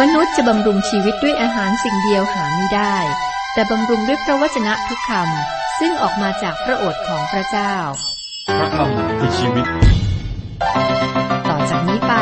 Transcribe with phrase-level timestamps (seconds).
[0.00, 2.96] มนุษย์จะบำรุงชีวิตด้วยอาหารสิ่งเดียวหาไม่ได้
[3.52, 7.74] แต่บำรุงด้วยพระวจนะทุกคำซึ่งออกมาจากพระโอษฐ์ของพระเจ้า
[8.58, 9.66] พระคำคือชีวิต
[11.48, 12.12] ต่อจากนี้ไป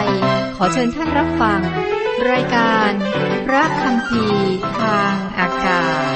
[0.56, 1.60] ขอเชิญท่านรับฟัง
[2.32, 2.90] รายการ
[3.46, 4.24] พระคำพี
[4.80, 6.14] ทางอากาศ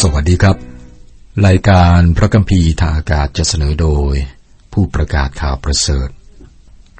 [0.00, 0.56] สวัสดีครับ
[1.46, 4.14] รายการพระคัมภีร์ทางอากาศจะเสนอโดย
[4.72, 6.08] ผู้ประกาศข่าวประเสริฐ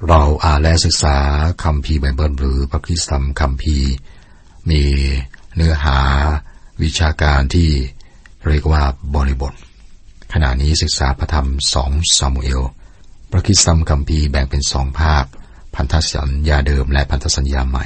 [0.05, 1.17] เราอ่านและศึกษา
[1.63, 3.93] คำพีร์ไบเบิลหรือพระคิสตธรรมคำพีร์
[4.69, 4.81] มี
[5.55, 5.99] เนื้อหา
[6.81, 7.69] วิชาการที่
[8.47, 8.83] เรียกว่า
[9.15, 9.53] บริบท
[10.33, 12.61] ขณะนี้ศึกษาพระธรรมสองซามูเอล
[13.31, 15.25] พระคิสตธรรมคำพีร์แบ่งเป็นสองภาค
[15.75, 17.85] พันธสัญญาเดิมและพันธสัญญาใหม่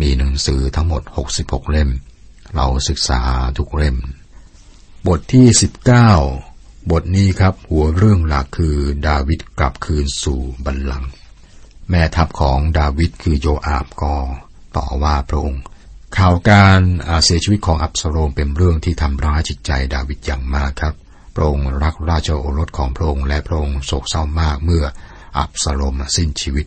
[0.00, 1.02] มีหนังสือทั้งหมด
[1.36, 1.90] 66 เล่ม
[2.54, 3.20] เราศึกษา
[3.58, 3.96] ทุกเล่ม
[5.06, 5.46] บทที่
[6.18, 11.10] 19 บทนี้ครับหัวเรื่องหลักคือดาวิดกลับคืนสู่บัลลังก์
[11.90, 14.14] แม่ทัพของดาวิดคือโยอาบก็
[14.76, 15.62] ต่อว่าพระองค์
[16.16, 16.80] ข่าวการ
[17.24, 20.94] เสียชีวิตของอับสโลมเป็นเรื่องที่ทำร้ายจิตใจดาวิดอย่างมากครับ
[21.34, 24.84] พระองค์รักราชโอรสของพระองค์และพระองค์โศกเศร้ามากเมื่อ
[25.38, 26.66] อับสโลมสิ้นชีวิต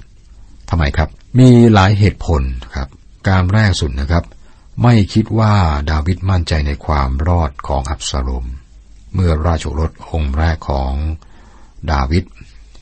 [0.70, 2.42] ทำไมครับ มีหลายเหตุผล
[2.76, 2.90] ครับ
[3.28, 4.24] การแรกสุดนะครับ
[4.84, 5.54] ไม่คิดว่า
[5.92, 8.46] ดาวิดมั่นใจในความรอดของอับสโลม
[9.14, 10.94] เมื่อราชโอรสองค์แรกของ
[11.92, 12.24] ดาวิด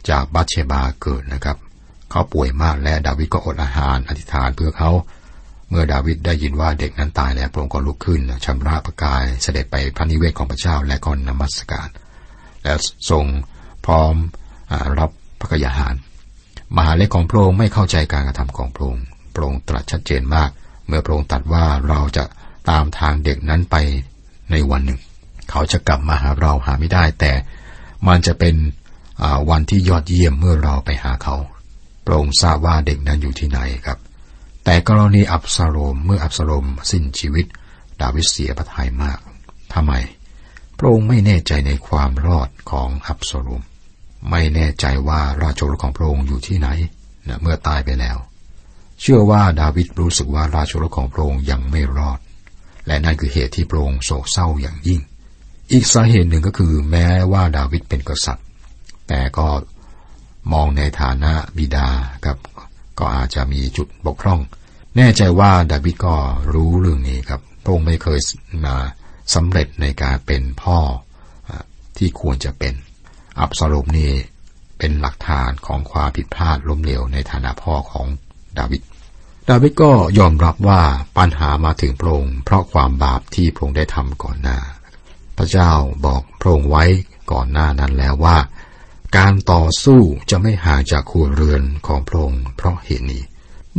[0.10, 1.58] จากบัตเชบาเกิดนะครับ
[2.16, 4.92] เขาป่วยมากและดาวิดก็อดอาหารอธิษฐานเพื่อเขา
[5.70, 11.90] เมื่อดาวิดได้ยินว่าเด็กนั้นตายแล้วพระองค์ก็ลุกขึ้นชำระประกายเสด็จไปพระนิเวศของพระเจ้าและก็นมัสการ
[12.64, 12.78] แล้ว
[13.10, 13.26] ทรง
[13.86, 14.14] พร้อม
[14.72, 15.96] อรับพระกยาหาร
[16.78, 20.50] มหาเล็กของพระองค์ไม่เข้าใจการกระทำของพระองค์พระองค์ตรัสชัดเจนมาก
[20.88, 22.24] เมื่อพระองค์ตรัสว่าเราจะ
[22.70, 23.76] ตามทางเด็กนั้นไป
[24.52, 25.00] ในวันหนึ่ง
[25.50, 27.32] เขาจะกลับมาหาเราหาไม่ได้ แต่
[28.08, 28.56] มันจะเป็น
[29.50, 31.36] วันที่ยอดเยี่ยมเมื่อเราไปหาเขา
[32.06, 34.00] พระองค์ทราบว่าเด็กนั้นอยู่ที่ไหนครับ
[34.64, 37.46] แต่กรณีอับซาโลมเมื่ออับซาโลมสิ้นชีวิต
[38.02, 39.20] ดาวิดเสียพระทัยมาก
[39.74, 39.94] ทำไม
[40.78, 43.64] พระองค์ไม่แน่ใจในความรอดของอับซาโลม
[44.30, 46.68] ไม่แน่ใจว่าราชโอรสของพระองค์อยู่ที่ไหน
[47.28, 48.18] นะเมื่อตายไปแล้ว
[49.02, 52.20] เชื่อว่าดาวิดรู้สึกว่าราชโอรสของพระองค์ยังไม่รอด
[52.88, 55.02] และนั่นคือเหตุที่พระองค์โศกเศร้าอย่างยิ่ง
[55.72, 58.46] อีกสาเหตุหนึ่งก็คือแม้ว่าดาวิดเป็นกษัตริย์
[59.08, 59.48] แต่ก็
[60.52, 61.88] มองในฐานะบิดา
[62.26, 62.38] ครับ
[63.00, 64.40] ก็อาจจะมีจุดบกพร่อง
[64.98, 66.16] แน่ใจว่าดาวิดก็
[66.54, 68.20] รู้เรื่องนี้ครับพระองค์ไม่เคย
[68.66, 68.76] มา
[69.34, 70.80] สำเร็จในการเป็นพ่อ
[71.98, 72.74] ที่ควรจะเป็น
[73.40, 74.12] อับสโลมนี่
[74.78, 78.08] เป็นหลักฐานของความผิดพลาดล้มเหลวในฐานะพ่อของ
[78.58, 78.82] ดาวิด
[79.50, 80.82] ดาวิดก็ยอมรับว่า
[81.18, 84.60] ปัญหามาถึงพระองค์เพราะความบาปที่พระองค์ได้ทำก่อนหน้า
[85.38, 85.72] พระเจ้า
[86.06, 86.84] บอกพระองค์ไว้
[87.32, 88.38] ก่อนหน้านั้นแล้วว่า
[89.18, 93.24] การต่อสู้จะไม่ห่างจากครัวเรือนของพระองค์เพราะเหตุนี้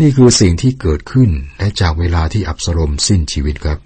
[0.00, 3.78] นี่คือสิ่งที่เกิดขึ้นและจากเวลาที่อับสรมสิ้นชีวิตครับ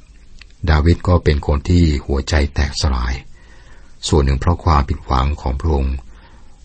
[0.71, 3.15] ดาวิดก็เป็นคนที่หัวใจแตกสลาย
[4.09, 5.95] ส่วนหนึ่งเพราะความผิดหวังของพระองค์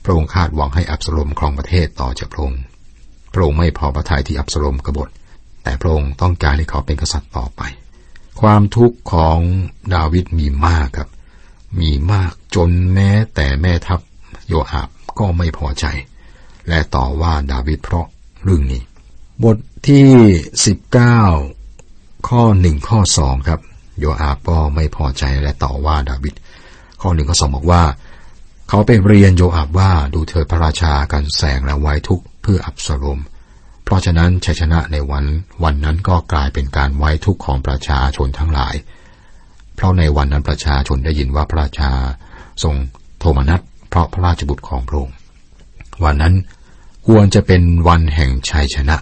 [0.03, 2.61] พระองค์คาดหวังให้อับสรมครองประเทศต่อจากพระองค์
[3.33, 5.09] พระองค์ไม่พอพระทัยที่อับสรมกบฏ
[5.63, 7.61] แต่พระองค์ต้องการให้เขาเป็นกษัตริย์ต่อไป
[8.41, 9.39] ความทุกข์ของ
[9.93, 11.09] ดาวิดมีมากครับ
[11.79, 13.99] มีมากจนแม้แต่แม่ทัพ
[14.47, 14.89] โยอาบ
[15.19, 15.85] ก็ไม่พอใจ
[16.69, 18.07] และต่อว่าดาวิดเพราะ
[18.43, 18.81] เรื่องนี้
[19.43, 19.57] บท
[19.87, 20.07] ที่
[20.65, 21.19] สิบเก้า
[22.29, 23.59] ข้อหนึ่งข้อสองครับ
[23.99, 26.33] โยอาบก็ไม่พอใจและต่อว่าดาวิด
[27.01, 27.83] ข้อหนึ่งข้อสองบอกว่า
[28.69, 33.21] เขาไปเรียนโยอาบว่าดูเถิดพระราชากันแสงและไว้ทุกเพื่ออับสรม
[33.83, 35.25] เพราะฉะนั้นชัยชนะในวัน
[35.63, 38.75] วันนั้นก็กลายเป็นการไว้ทุกข์ของประชาชนทั้งหลาย
[39.75, 41.91] เพราะในวันนั้นประชาชนได้ยินว่าพระราชา
[42.63, 42.75] ทรง
[43.19, 43.61] โทมนัส
[43.95, 45.17] เพราะพระราชบุตรของพระองค์
[46.03, 46.35] วันนั้น
[47.07, 48.97] ควรจะเป็นวันแห่งชัยชนะ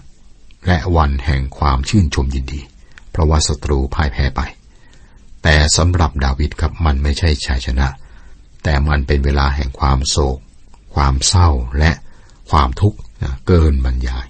[0.68, 2.62] และวันแห่งความชื่นชมยินดี
[3.12, 4.42] เพราะว่าศัตรูพ่ายแพ้ไป
[5.44, 7.88] แต่สำหรับดาวิดครับมันไม่ใช่ชัยชนะ
[8.64, 10.38] แต่มันเป็นเวลาแห่งความโศก
[10.96, 11.50] ความเศร้า
[11.80, 11.92] และ
[12.50, 12.98] ความทุกข์
[13.48, 14.28] เกินบรรยาย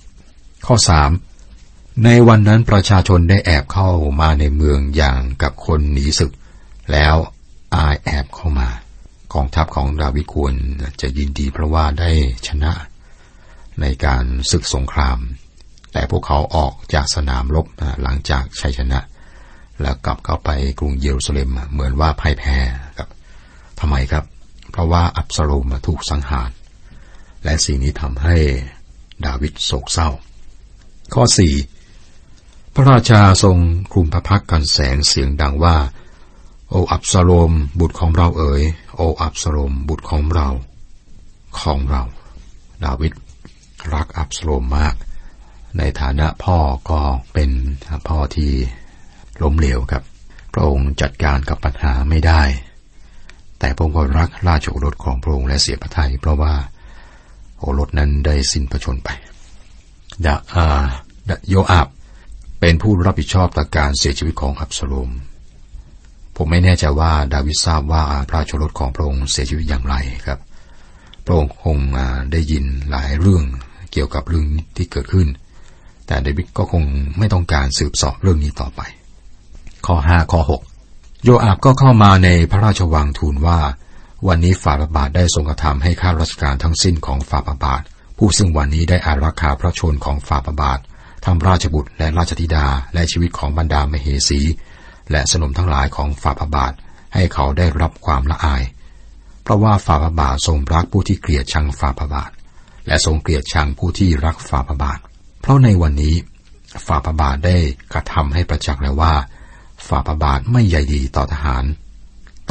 [0.65, 1.11] ข้อสาม
[2.03, 3.89] ในวันนั้นประชาชนได้แอบเข้า
[4.21, 6.31] มาในเมืองอย่างกับคนหนีศึก
[6.91, 7.15] แล้ว
[7.75, 8.69] อายแอบเข้ามา
[9.33, 10.53] กองทัพของดาวิดควร
[11.01, 12.11] จะยินดีเพราะว่าได้
[12.47, 12.73] ชนะ
[13.81, 15.17] ในการศึกสงคราม
[15.93, 17.65] แต่พวกเขาออกจากสนามรบ
[18.03, 18.99] หลังจากชัยชนะ
[19.81, 20.49] แล้วกลับเข้าไป
[20.79, 22.55] กรุงเยรูซาเล็มเหมือนว่าพ่ายแพ้
[22.97, 23.09] ครับ
[23.79, 24.25] ทำไมครับ
[24.71, 26.49] เพราะว่าอับสโลมถูกสังหาร
[27.43, 28.37] และสิ่งนี้ทำให้
[29.25, 30.09] ดาวิดโศกเศร้า
[31.13, 31.53] ข้อสี่
[32.73, 33.57] พระราชาทรง
[33.91, 35.77] คลุมพระพักกันแสงเสียงดังว่า
[36.69, 38.63] โออับสโลมบุตรของเราเอ๋ย
[38.95, 40.47] โออับสโลมบุตรของเรา
[41.61, 42.03] ของเรา
[42.83, 43.13] ดาวิด
[43.93, 44.95] รักอับสโลมมาก
[45.77, 46.57] ในฐานะพ่อ
[46.89, 46.99] ก็
[47.33, 47.51] เป็น
[48.07, 48.51] พ่อที่
[49.41, 50.03] ล้มเหลวครับ
[50.53, 52.41] พระองค์จัดการกับปัญหาไม่ได้
[53.59, 56.53] แต่พระองค์ก็รักราชโอรสของพระองค์และเสียพระทัยเพราะว่า
[57.59, 59.09] โอรสนั้นได้สิ้นพระชนไป
[60.25, 60.65] ดาอา
[61.49, 61.87] โยอาบ
[62.59, 65.09] เป็นผู้รับผิดชอบต่อการเสียชีวิตของอับสโลม
[66.35, 69.95] ผมไม่แน่ใจว่าดาวิดทราบว่าพระราชโรสของพระองค์เสียชีวิตอย่างไร
[70.25, 70.39] ครับ
[71.25, 71.77] พระองค์คง
[72.31, 73.43] ได้ยินหลายเรื่อง
[73.91, 74.45] เกี่ยวกับเรื่อง
[74.77, 75.27] ที่เกิดขึ้น
[76.07, 76.83] แต่ดาวิดก็คง
[77.17, 78.81] ไม่ต้องการสืบสอบเรื่องนี้ต่อไป
[79.85, 80.41] ข้อ5ข้อ
[80.81, 83.59] 6 โยอาบก็เข้ามาในพระราชวังทูลว่า
[84.27, 87.81] วันนี้ฝ่าพระบาทได้ทรงกระทำให้ข้าราชการทั้งสิ้นของฝ่าพระบาท
[88.17, 90.79] ผู้ซึ่งวันนี้ได้อารักขาพระชนของฝ่าพระบาท
[91.25, 94.39] ทั้งราชบุตรและราชธิดาและชีวิตของบรรดามเหสี
[95.11, 96.73] และสนมทั้งหลายของฝ่าพระบาท
[97.13, 98.63] ให้เขาได้รับความละอาย
[99.43, 102.31] เพราะว่าฝ่าพระบาททรงรักผู้ที่เกลียดชังฝ่าพระบาท
[102.87, 104.99] และทรงเกลียดชังผู้ที่รักฝ่าพระบาท
[105.41, 106.15] เพราะในวันนี้
[106.87, 107.57] ฝ่าพระบาทได้
[107.93, 109.13] กระทำให้ประจักษ์แล้วว่า
[109.87, 111.63] ฝ่าพระบาทไม่ใหญ่ดีต่อทหาร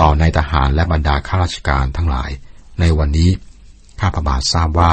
[0.00, 2.30] ต่อในทหารและบรรดาข้าราชการทั้งหลาย
[2.80, 3.30] ในวันนี้
[4.00, 4.92] ข้าพระบาททราบว่า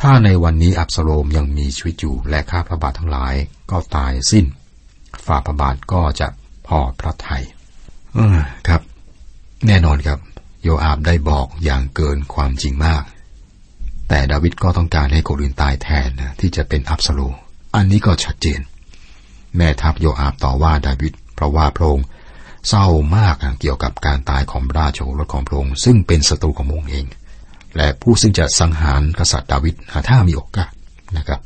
[0.00, 3.34] ถ้าในวันนี้อับสโลมยังมีชีวิตอยู่และข้าพระบาททั้งหลาย
[3.70, 4.46] ก็ตายสิ้น
[5.26, 6.28] ฝ่าพระบาทก็จะ
[6.70, 7.44] พอพระทัย
[8.68, 8.82] ครับ
[9.66, 10.18] แน่นอนครับ
[10.62, 13.02] โยอาบได้บอกอย่างเกินความจริงมาก
[14.08, 17.34] แต่ดาวิดก็ต้องการให้คนอื่นตายแทนนะที่จะเป็นอับสโลม
[17.76, 18.60] อันนี้ก็ชัดเจน
[19.56, 22.06] แม่ทัพโยอาบต่อว่าดาวิดเพราะว่าพระองค์
[22.68, 22.86] เศร้า
[23.16, 27.06] มากเกี่ยวกับการตายของราชโอรสของพระองค์ซึ่งเป็นศัตรูของพระองค์เอง
[27.76, 29.74] และผู้ซึ่งจะสังหารกษัตริย์ดาวิด
[30.08, 30.70] ถ้ามีโอกาส
[31.16, 31.40] นะครับ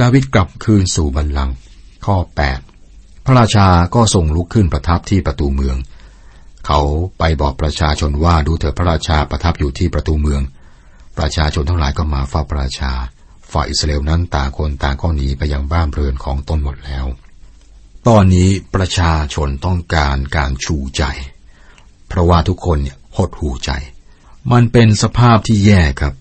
[0.00, 1.54] ดาวิดกลับคืนสู่บัลลังก์
[2.06, 2.16] ข้อ
[2.56, 2.77] 8
[3.30, 5.76] พระราชาก็ส่งลุกขึ้นประทับที่ประตูเมือง
[6.66, 6.80] เขา
[7.18, 10.42] ไปบอกประชาชนว่าดูเถิดพระราชาประทับอยู่ที่ประตูเมือง
[11.18, 12.92] ประชาชนทั้งหลายก็มาเฝ้าพระราชา
[13.52, 17.06] ฝ่ายอิสราเอลนั้นต่างคนต่างก็หนีไปยังบ้านเรือนของตนหมดแล้ว
[18.08, 21.02] ตอนนี้ประชาชนต้องการการชูใจ
[22.08, 23.70] เพราะว่าทุกคนเนี่ยหดหูใจ
[24.52, 26.14] มันเป็นสภาพที่แย่ครับ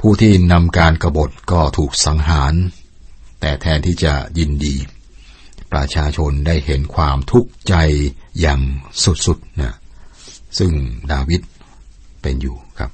[0.00, 2.54] ผู้ที่นำการกรบฏก็ถูกสังหาร
[3.40, 4.76] แต่แทนที่จะยินดี
[5.72, 7.74] ประชาชนได้เห็นความทุกข์ใจ
[8.40, 8.60] อย่าง
[9.26, 9.74] สุดๆนะ
[10.58, 10.72] ซึ่ง
[11.12, 11.40] ดาวิด
[12.22, 12.90] เป็นอยู่ครับ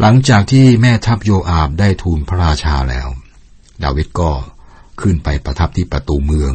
[0.00, 3.08] หลังจากที่แม่ทัพโยอาบได้ทูลพระราชาแล้ว
[3.84, 4.30] ดาวิดก็
[5.00, 6.54] ขึ้นไปประทับที่ประตูเมือง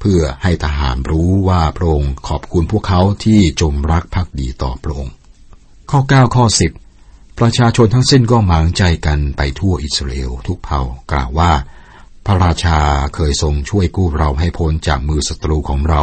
[0.00, 5.14] เพื่อให้ทหารรู้ว่าพระองค์ขอบคุณพวกเขาที่จงรักภักดีต่อพระองค์
[5.90, 6.44] ข้อ 9 ข้อ
[6.92, 10.80] 10 ประชาชนทั้งสิ้นก็หมางใจกันไปทั่วอิสราเอลทุกเผ่า
[11.12, 11.52] กล่าวว่า
[12.28, 12.78] พระราชา
[13.14, 16.02] เคยทรงช่วยกู้เราให้พ้นจากมือศัตรูของเรา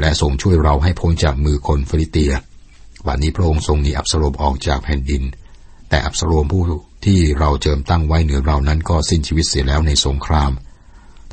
[0.00, 2.32] และทรงช่วยเราให้พ้นจากมือคนฟิลิเตีย
[3.06, 5.22] วันนี้พระองค์ทรงหนีอับสโลมออกจากแผ่นดิน
[5.88, 6.62] แต่อับสโลมผู้
[7.06, 10.52] ที่เราเจิมตั้งไว้เหนือเรานั้นก็สิ้นชีวิตเสียแล้วในสงคราม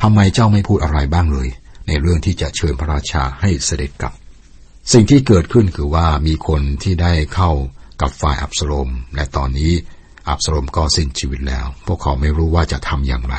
[0.02, 1.48] ทำไมเจ้าไม่พูดอะไรบ้างเลย
[1.88, 4.14] ในเรื่องที่จะเชิญพระราชาให้เสด็จกลับ
[4.94, 7.52] สิ่งที่เกิดขึ้นคือว่ามีคนที่ได้เข้า
[8.02, 9.72] กับฝ่ายอับสโลม และตอนนี้
[10.30, 13.38] อับสโลมก็สิ้นชีวิตแล้ว พวกเขาไม่รู้ว่าจะทำอย่างไร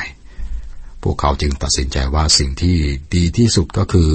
[1.03, 2.77] พวกเขาจึงตัดสินใจว่าสิ่งที่
[3.15, 4.09] ดีที่สุดก็คือ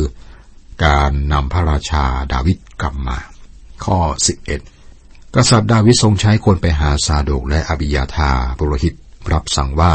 [0.85, 3.19] การนำพระราชาดาวิดกลับมา
[3.85, 3.99] ข้อ
[4.69, 8.95] 11 กษัตริย์ดาวิดทรงใช้คนไปหาซาโดกและอบิยาธาบุโรหิต
[9.33, 9.93] รับสั่งว่า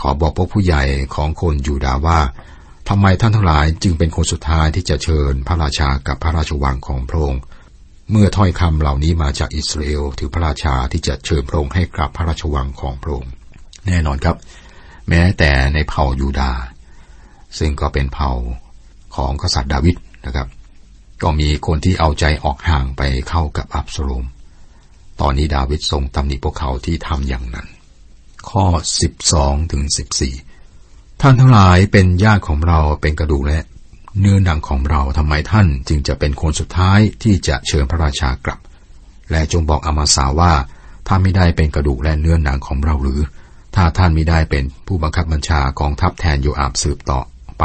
[0.00, 0.82] ขอบอกพวกผู้ใหญ่
[1.14, 2.20] ของคนยูดาว่า
[2.88, 7.42] ทำไมท่านทั้งหลายจึงเป็นคนสุดท้ายที่จะเชิญพระราชากับพระราชวังของพระองค์
[8.10, 13.30] เมื่อถ้อยคำเหล่านี้มาจากอิสราเอลถือพระราชาที่จะเชิญพระองค์ให้กลับพระราชวังของพระองค์
[13.86, 14.36] แน่นอนครับ
[15.10, 16.52] แม้แต่ในเผ่ายูดา
[17.58, 18.32] ซึ่งก็เป็นเผ่า
[19.16, 20.48] ของกษัตริย์ดาวิดนะครับ
[21.22, 24.24] ก็มีคนที่เอาใจออกห่างไปเข้ากับอับสโลม
[25.20, 27.66] ตอนนี้ดาวิดทรงตำหนิพวกเขาที่ทำอย่างนั้น
[28.50, 28.64] ข้อ
[29.20, 29.82] 12ถึง
[30.52, 33.60] 14 ท่านทั้งหลายเป็นญาติของเราเป็นกระดูกและ
[34.20, 38.60] เนื้อหนังของเราทำไมท่านจึงจะเป็นคนสุดท้ายที่จะเชิญพระราชากลับ
[39.30, 40.52] และจงบอกอามาสาว่า
[41.06, 43.20] ถ้าไม่ได้เป็นกระดูกและเนื้อหนังของเราหรือ
[43.74, 47.20] ถ้าท่านไม่ได้เป็นผู้บังคับบัญชากองทัพแทนโยอาบสืบต่อ
[47.60, 47.64] ไป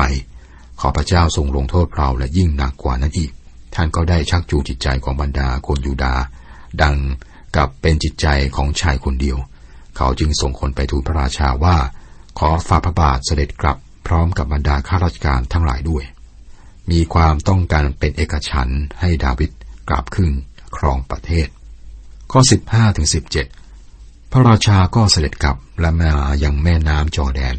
[0.80, 3.32] ขอพระเจ้าทรงลงโทษเราและยิ่งหนักกว่านั้นอีก
[3.76, 6.16] ท่านก็ได้ชักจูงจิตใจของบรรดาคนยูดา
[6.82, 6.96] ดัง
[7.56, 9.38] กับเป็นจิตใจของชายคนเดียว
[9.98, 11.78] เขาจึงส่งคนไปทูลพระราชาว่า
[12.40, 16.04] ขอฝ่าพระบาทเสด็จกลับพร้อมกับบรรดาข้าราชการทั้งหลายด้วย
[16.92, 18.70] มีความต้องการเป็นเอกฉัน
[19.00, 19.52] ให้ดาวิด
[19.90, 20.32] กลับขึ้น
[20.78, 21.48] ครองประเทศ
[22.32, 23.08] ข้อ 15ถึง
[23.38, 23.65] 17
[24.36, 26.12] ระราชาก็เสด็จกลับและมา
[26.44, 27.56] ยังแม่น้ำจอแดน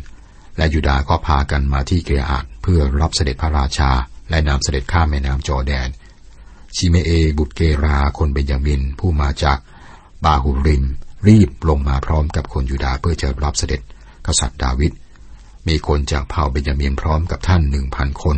[0.56, 3.90] และยูดาก็พากันมาที่เกรอาดเพื่อรับเสด็จพระราชา
[4.30, 5.88] และนำเสด็จข้ามแม่น้ำจอแดน
[6.76, 9.59] ชิเมเอบุตรเกราคนเบนยามินผู้มาจาก
[10.25, 10.85] บาหุริม
[11.26, 13.80] รีบลงมาพร้อมกับคนยูดาเพื่อจะรับเสด็จ
[14.26, 14.92] กษัตริย์ดาวิด
[15.68, 18.37] มีคนจากเผ่าเบนยามินพร้อมกับท่านหนึ่งพันคน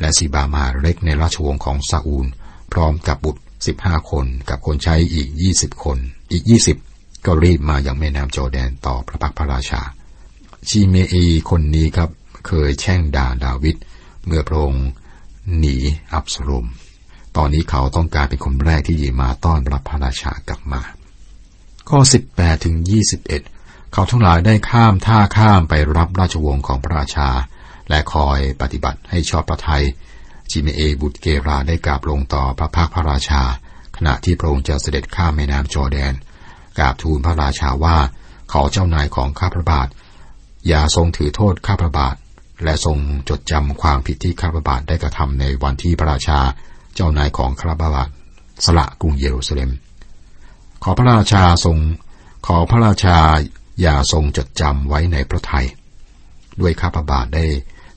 [0.00, 2.26] และสีบามาเล็กในราชวงศ์ของซาอูล
[2.72, 5.98] พร้อมกับบุตรสิบห้าคนกับคนใช้อีกยี่สิบคน
[6.32, 6.78] อีกยี่สิบ
[7.26, 9.82] ก็รีบมาอย่างแม่น้ำโจแดนต่อพระพักพระราชา
[10.68, 12.10] ชีเมอีคนนี้ครับ
[12.46, 13.76] เคยแช่งด่าดาวิด
[14.26, 14.86] เมื่อพระองค์
[15.58, 15.76] หนี
[16.12, 16.66] อับสรม
[17.36, 20.82] ตอนนี้เขาต้องการเป็นคนแรกที่ยีมาต้อนรับพระราชากลับมา
[21.88, 22.00] ข้อ
[22.32, 22.76] 18ถึง
[23.34, 27.28] 21 เขาทั้งหลายได้ข้ามท่าข้ามไปรับราชวงศ์ของพระราชา
[27.88, 29.84] และคอยปฏิบัติให้ชอบพระทัย
[30.50, 33.42] จิเมเอบุตรเกราได้กราบลงต่อพระพักพระราชา
[33.96, 36.12] ขณะที่พระองค์จะเสด็จข้ามแม่น้ำจอแดน
[36.78, 37.96] กราบทูลพระราชาว่า
[38.52, 39.88] ขอเจ้านายของข้าพระบาท
[40.68, 42.16] อย่าทรงถือโทษข้าพระบาท
[42.64, 42.98] และทรง
[43.28, 46.38] จดจำความผิดที่ข้าพระบาทได้กระทำในวันที่พระราชา
[46.94, 48.08] เจ้านายของข้าพระบาท
[48.64, 49.70] สละกรุงเยรูซาเล็ม
[50.82, 51.76] ขอพระราชาทรง
[52.46, 53.16] ขอพระราชา
[53.80, 55.66] อย่าทรงจดจำไว้ในพระทัย
[56.60, 57.46] ด้วยข้าพระบาทได้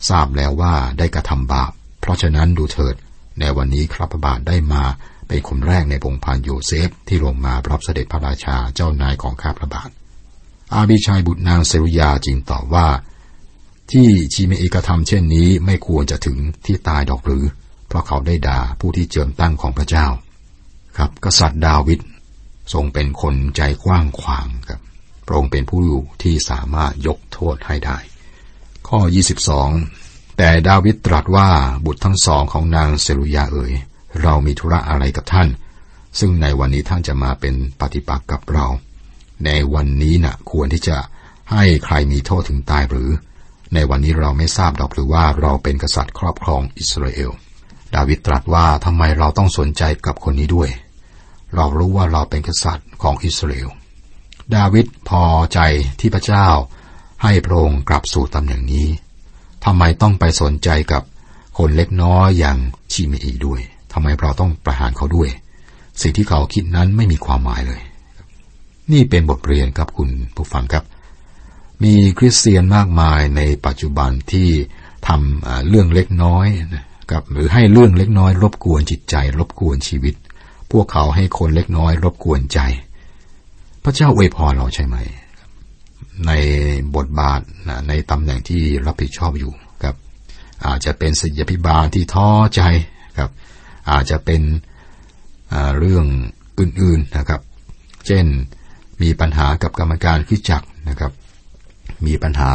[0.10, 2.96] ทราบแล้วว่าได้กระทำบาป เพราะฉะนั้นดูเถิด
[3.40, 4.84] ในวันนี้ข้าพระบาทได้มา
[5.28, 9.90] เป็นคนแรกในพงพันโยเซฟที่ลงมารับเสด็จพระราชาเจ้านายของข้าพระบาท
[10.74, 12.88] อาบิชัยบุตรนางเซรุยาจึงตอบว่า
[13.92, 17.46] ที่ชีเมเอีกระทำเช่นนี้ไม่ควรจะถึงที่ตายดอกหรือ
[17.88, 20.08] เพราะเขาได้ด่าผู้ที่เจิมตั้งของพระเจ้า
[20.98, 22.00] ครับ กษัตริย์ดาวิด
[22.74, 24.82] ทรงเป็นคนใจกว้างขวางครับ
[25.26, 25.82] พระองค์เป็นผู้
[26.24, 27.98] ที่สามารถยกโทษให้ได้
[28.88, 29.00] ข้อ
[29.70, 31.50] 22 แต่ดาวิดตรัสว่า
[31.86, 33.74] บุตรทั้งสองของนางเซรุยาเอ๋ย
[34.22, 35.48] เรามีธุระอะไรกับท่าน
[36.20, 38.68] ซึ่งในวันนี้ท่านจะมาเป็นปฏิปักษ์กับเรา
[39.46, 40.98] ในวันนี้นะ่ะ ควรที่จะ
[41.52, 43.10] ให้ใครมีโทษถึงตายหรือ
[43.74, 47.32] ในวันนี้เราไม่ทราบดอกหรือว่าเราเป็นกษัตริย์ครอบครองอิสราเอล
[47.96, 50.70] ดาวิดตรัสว่าทำไมเราต้องสนใจกับคนนี้ด้วย
[51.56, 53.70] เรารู้ว่าเราเป็นกษัตริย์ของอิสราเอล
[54.56, 55.60] ดาวิดพอใจ
[56.00, 56.48] ที่พระเจ้า
[57.24, 58.88] ให้พระองค์กลับสู่ตำแหน่งนี้
[59.66, 61.04] ทำไมต้องไปสนใจกับ
[61.58, 62.58] คนเล็กน้อยอย่าง
[62.92, 63.62] ชีเมอีด้วย
[63.98, 65.30] ทำไมเราต้องประหารเขาด้วย
[66.02, 67.82] สิ่งที่เขาคิดนั้นไม่มีความหมายเลย
[68.92, 70.84] นี่เป็นบทเรียนครับคุณผู้ฟังครับ
[71.84, 74.48] มีคริสเตียนมากมายในปัจจุบันที่
[75.08, 76.48] ทำเรื่องเล็กน้อย
[77.12, 80.16] กับหรือให้เรื่องเล็กน้อย รบกวนจิตใจ รบกวนชีวิต
[80.72, 82.60] พวกเขาให้คนเล็กน้อย รบกวนใจ
[83.84, 84.96] พระเจ้าอวยพรเราใช่ไหม
[86.28, 86.32] ใน
[86.96, 87.42] บทบาท
[87.88, 89.52] ในตำแหน่งที่รับผิดชอบอยู่
[89.84, 89.96] ครับ
[90.66, 92.62] อาจจะเป็นศิยพิบาลที่ท้อใจ
[93.18, 93.30] ครับ
[93.90, 94.42] อาจจะเป็น
[95.78, 96.06] เรื่อง
[96.60, 97.42] อื่นๆนะครับ
[98.08, 98.26] เช่น
[99.02, 101.12] มีปัญหากับกรรมการขึ้นจักนะครับ
[102.06, 102.52] มีปัญหา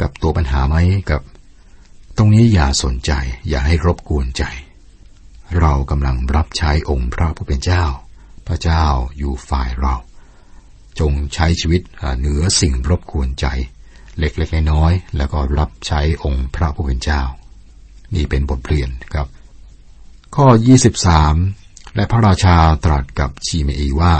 [0.00, 0.76] กับตัวปัญหาไหม
[1.10, 1.22] กับ
[2.16, 3.12] ตรงนี้อย่าสนใจ
[3.48, 4.44] อย่าให้รบกวนใจ
[5.60, 7.84] เรากำลังรับใช้องค์พระผู้เป็นเจ้า
[8.46, 8.84] พระเจ้า
[9.18, 9.94] อยู่ฝ่ายเรา
[11.00, 11.82] จงใช้ชีวิต
[12.18, 13.46] เหนือสิ่งรบกวนใจ
[14.18, 17.22] เล็กๆน้อยๆแล้วก็รับใช้องค์พระผู้เป็นเจ้า
[18.14, 19.28] นี่เป็นบทเรียนครับ
[20.36, 20.48] ข้อ
[21.22, 24.14] 23 และพระราชาตรัสกับชีเมอีว่า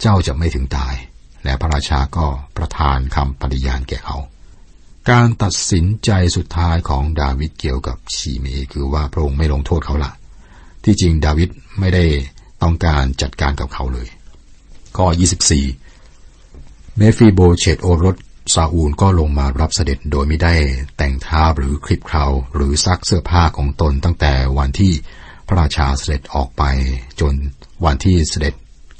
[0.00, 0.94] เจ้าจะไม่ถึงตาย
[1.44, 4.16] และพระราชาก็ประทานคำปฏิญาณแก่เขา
[5.10, 10.12] การตัดสินใจสุดท้ายของดาวิดเกี่ยวกับชีเมอีคือว่าพระองค์ไม่ลงโทษเขาละ
[10.84, 11.48] ที่จริงดาวิด
[11.80, 12.04] ไม่ได้
[12.62, 14.08] ต้องการจัดการกับเขาเลย
[14.96, 15.06] ข้อ
[15.82, 18.16] 24 เมฟีโบเชตโอรส
[18.54, 20.54] ซาอูลก็ลงมารับเสด็จโดยไม่ได้
[20.96, 24.94] แต่งท้าหรือคลิปเคราหรือซักเสื้อผ้าของตนตั้งแต่วันที่
[25.46, 26.62] พระราชาเสด็จออกไป
[27.20, 27.34] จน
[27.84, 28.54] วันที่เสด็จ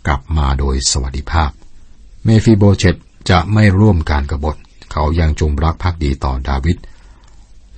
[0.07, 1.51] กลับมาโดยสวัสดิภาพ
[2.25, 2.97] เมฟิโบเชต
[3.31, 4.57] จะไม่ร่วมการกรบฏ
[4.93, 6.77] เขายังจงรักภักดีต่อดาวิด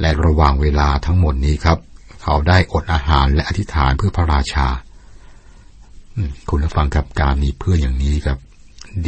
[0.00, 1.78] และระหว่างเวลาทั้งหมดนี้ครับ
[2.22, 4.66] เขาได้อดอาหารและอธิษฐานเพื่อพระราชา
[6.48, 8.38] คุณผู้ฟังครับการมีเพื่อนอย่างนี้ครับ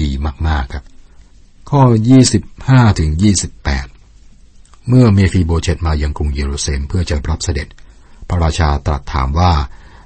[0.00, 0.10] ดี
[0.48, 0.84] มากๆครับ
[1.70, 1.82] ข้อ
[2.42, 3.10] 25ถึง
[4.00, 7.68] 28 เมื่อเมฟิโบเชตมายังกรุงเยรูซาเล็มเพื่อจะรับเสด็จ
[8.28, 9.52] พระราชาตรัสถามว่า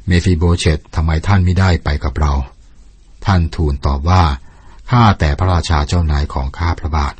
[0.06, 2.32] เมฟิโบเชตทำไมท่านไม่ได้ไปกับเรา
[3.26, 4.22] ท่านทูลตอบว่า
[4.90, 7.14] ข้าแต่พระราชาเจ้านายของข้าพระบาท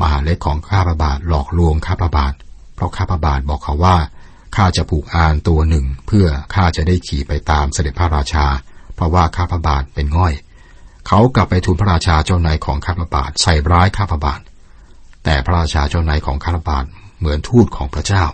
[0.00, 2.32] มหาเล็กของข้าพระบาทหลอกลวงข้าพระบาท
[2.74, 3.96] เพราะข้าพระบาทบอกเขาว่า
[4.56, 8.46] ข้าจะผูกอานตัวหนึ่ง เพื่อข้าจะได้ขี่ไปตามเสด็จพระราชา
[8.94, 10.34] เพราะว่าข้าพระบาทเป็นง่อย
[11.06, 14.40] เขากลับไปทูลพระราชาเจ้านายของข้าพระบาทใส่ร้ายข้าพระบาท
[15.24, 16.84] แต่พระราชาเจ้านายของข้าพระบาท
[17.18, 18.24] เหมือนทูตของพระเจ้า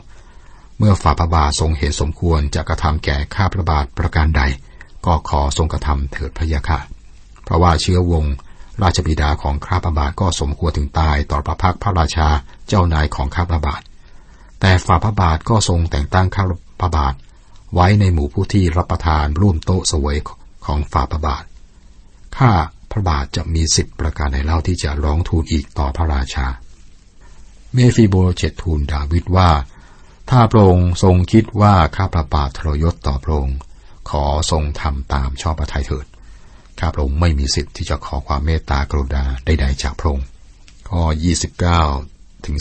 [0.79, 4.43] เมื่อฝ่าพระบาททรงเห็นสมควรจะกระทำแก่ข้าพระบาทประการใด
[5.07, 6.79] ก็ขอทรงกระทำเถิดพระยาค่ะ
[7.45, 8.25] เพราะว่าเชื้อวง
[8.83, 12.29] ราชบิดาของข้าพระบาทก็สมควรถึงตายต่อพระพักพระราชา
[12.69, 13.83] เจ้านายของข้าพระบาท
[14.61, 16.45] แต่ฝ่าพระบาทก็ทรงแต่งตั้งข้า
[16.81, 17.15] พระบาท
[17.75, 20.17] ไว้ในหมู่ผู้ที่รับประทานร่วมโต๊ะสวย
[20.67, 21.45] ของฝ่าพระบาท
[22.39, 22.53] ข้า
[22.91, 29.49] พระบาทจะมีสิทธิประการในเล่าที่จะร้องทูลอีกต่อพระราชาเเมฟิโบเชตทูลดาวิดว่า
[30.31, 33.59] ถ้าพระองค์ทรงคิดว่าข้าพระบาททรยศต่อพระองค์
[34.11, 36.07] ขอทรงทำตามชอบพระทัยเถิด
[36.79, 40.27] ข้าพระองค์ไม่มีสิทธิ์ที่จะขอความเมตตากรุณาใดๆจากพระองค์
[40.89, 41.03] ข้อ
[41.75, 42.57] 29 ถึง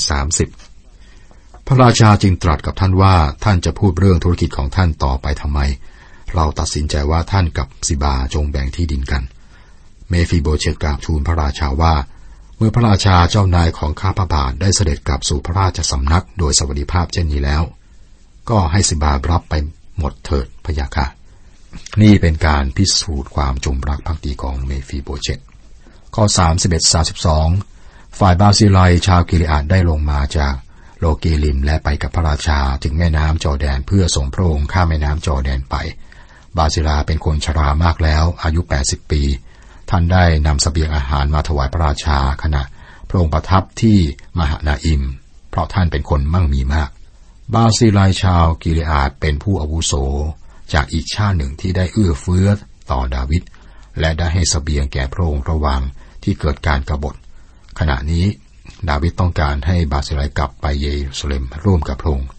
[0.82, 5.60] 30 พระราชาจึงตรัสกับท่านว่าท่านจะพูดเรื่องธุรกิจของท่านต่อไปทำไม
[6.34, 9.24] เราตัดสินใจว่าท่านกับซิบาจงแบ่งที่ดินกัน
[10.10, 11.94] เมฟิโบเชตกราบทูลพระราชาว่า
[12.58, 17.64] เมื่อพระราชาเจ้านายของข้าพระบาทได้เสด็จกลับสู่พระราชสำนักโดยสวัสดิภาพเช่นนี้แล้ว
[18.50, 19.54] ก็ให้ศิบารับไป
[19.98, 21.06] หมดเถิดพ่ะย่ะค่ะ
[22.02, 25.40] นี่เป็นการพิสูจน์ความจงรักภักดีของเมฟิโบเชต
[26.16, 26.24] ข้อ
[26.62, 26.96] 31
[27.44, 30.54] 32 ฝ่ายบารซิลลัยชาวกิเลอาดได้ลงมาจาก
[31.00, 35.76] โรเกลิมและไปกับพระราชาถึงแม่น้ำจอร์แดนเพื่อส่งพระองค์ข้ามแม่น้ำจอร์แดนไป
[36.58, 39.22] บารซิลลัยเป็นคนชรามากแล้วอายุ 80 ปี
[39.90, 42.64] ท่านได้นำเสบียงอาหารมาถวายพระราชาขณะ
[43.10, 43.98] พระองค์ประทับที่
[44.40, 45.04] มหานาอิม
[45.50, 46.90] เพราะท่านเป็นคนมั่งมีมาก
[47.54, 49.94] บาซิลัยชาวกิลิอาดเป็นผู้อาวุโส
[50.74, 52.48] จากอีกชาติหนึ่งที่ได้เอื้อเฟื้อ
[52.92, 53.44] ต่อดาวิด
[54.00, 55.82] และได้ให้สเสบียงแก่พระองค์ระวัง
[56.24, 57.16] ที่เกิดการกรบฏ
[57.80, 58.26] ขณะนี้
[58.90, 62.30] ดาวิดต้องการให้บาซิลัยกลับไปเยรูซาเล็มร่วมกับพระองค์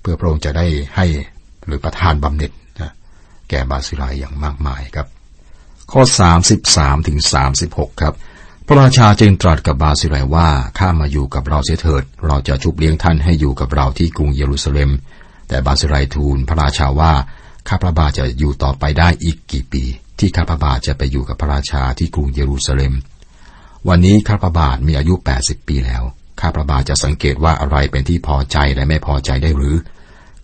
[0.00, 0.66] เพื่อพระองค์จะได้
[0.96, 1.06] ให้
[1.64, 2.92] หรือประทานบำเหน็จนะ
[3.50, 5.08] แก่บาซิลัยอย่างมากมายครับ
[5.92, 6.02] ข้อ
[6.54, 7.18] 33ถึง
[7.60, 8.14] 36 ครับ
[8.66, 14.90] พระราชาจึงตรัสกับบาซิไลว่าข้ามาอยู่กับเราเสียเถิด เราจะชุบเลี้ยงท่านให้อยู่กับเราที่กรุงเยรูซาเล็ม
[15.48, 17.12] แต่บาซิไลทูลพระราชาว่า
[17.68, 19.82] ข้าพระบาทจะอยู่ต่อไปได้อีกกี่ปี
[20.18, 22.94] ที่ข้าพระบาทจะไปอยู่กับพระราชาที่กรุงเยรูซาเล็ม
[23.88, 26.02] วันนี้ข้าพระบาทมีอายุ 80 ปีแล้ว
[26.40, 29.76] ข้าพระบาทจะสังเกตว่าอะไรเป็นที่พอใจและไม่พอใจได้หรือ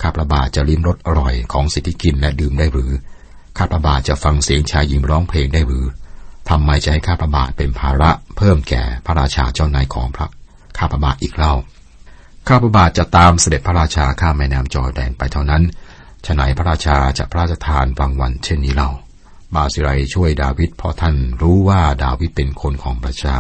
[0.03, 2.93] ข้าพระบาทจะลิ้มรสอร่อยของสิ่งที่กินและดื่มได้หรือ
[3.59, 5.87] ข้าพระบาทจะฟังเสียงชายหญิงร้องเพลงได้หรือ
[6.51, 10.27] ทำไมจะให้ข้าพระบาทเป็นภาระเพิ่มแก่พระราชาเจ้านายของพระ
[10.79, 11.55] ข้าพระบาทอีกเล่า
[12.49, 15.63] ข้าพระบาทจะตามเสด็จพระราชาข้ามแม่น้ำจอแดนไปเท่านั้น
[16.27, 18.91] ฉนัยพระราชาจะพระราชทานรางวัลเช่นนี้เล่า
[19.55, 23.39] บาซิลัยช่วยดาวิดเพราะท่านรู้ว่าดาวิดเป็นคนของพระเจ้า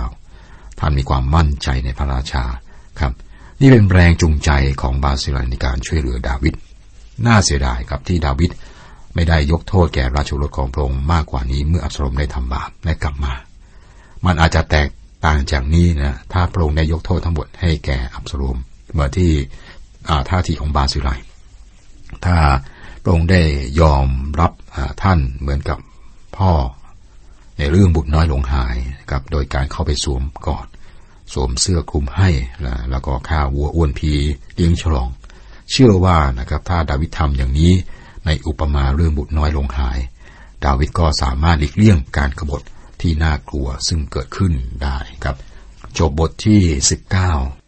[0.78, 2.44] ท่านมีความมั่นใจในพระราชา
[3.00, 3.12] ครับ
[3.60, 4.50] นี่เป็นแรงจูงใจ
[4.82, 6.54] ของบาซิลัยในการช่วยเหลือดาวิด
[7.26, 8.50] น่าเสียดายครับที่ดาวิด
[9.14, 13.32] ไม่ได้ยกโทษแก่ราชโอรสของพระองค์มากกว่านี้เมื่ออับสรมได้ทำบาปและกลับมา
[14.26, 14.88] มันอาจจะแตก
[15.24, 18.58] ต่างจากนี้นะถ้าพระองค์ได้ยกโทษทั้งหมดให้แก่อับสรม
[18.92, 19.32] เมื่อที่
[20.28, 21.20] ท่าทีของบาซิลัย
[22.24, 22.36] ถ้า
[23.02, 23.42] พระองค์ได้
[23.80, 24.06] ยอม
[24.40, 24.52] รับ
[25.02, 25.78] ท่านเหมือนกับ
[26.36, 26.52] พ่อ
[27.58, 28.76] ในเรื่องบุตรน้อยหลงหาย
[29.10, 30.66] ครับโดยการเข้าไปสวมกอด
[31.32, 32.30] สวมเสื้อคลุมให้
[32.90, 34.12] แล้วก็ข้าวัวอ้วนพี
[34.54, 35.08] เลี้ยงฉลอง
[35.70, 37.72] เชื่อว่านะครับถ้าดาวิดทำอย่างนี้
[38.26, 39.98] ในอุปมาเรื่องบุตรน้อยลงหาย
[40.64, 42.62] ดาวิดก็สามารถหลีกเลี่ยงการกบฏ
[43.00, 45.36] ที่น่ากลัวซึ่งเกิดขึ้นได้ครับ
[45.98, 46.60] จบบทที่
[47.34, 47.63] 19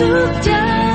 [0.00, 0.89] thức trắng